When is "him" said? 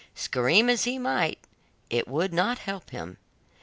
2.89-3.17